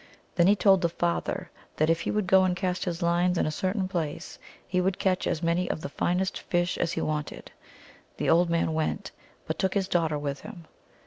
Then 0.33 0.47
he 0.47 0.55
told 0.55 0.81
the 0.81 0.89
father 0.89 1.51
that 1.75 1.87
if 1.91 2.01
he 2.01 2.09
would 2.09 2.25
go 2.25 2.43
and 2.43 2.55
cast 2.55 2.85
his 2.85 3.03
lines 3.03 3.37
in 3.37 3.45
a 3.45 3.51
certain 3.51 3.87
place 3.87 4.39
he 4.67 4.81
would 4.81 4.97
catch 4.97 5.27
as 5.27 5.43
many 5.43 5.69
of 5.69 5.81
the 5.81 5.89
finest 5.89 6.39
fish 6.39 6.75
as 6.79 6.93
he 6.93 7.01
wanted. 7.01 7.51
The 8.17 8.27
old 8.27 8.49
man 8.49 8.73
went, 8.73 9.11
but 9.45 9.59
took 9.59 9.75
his 9.75 9.87
daughter 9.87 10.17
with 10.17 10.39
him. 10.41 10.65